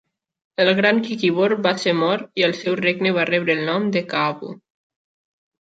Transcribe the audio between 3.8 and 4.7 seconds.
de Kaabu.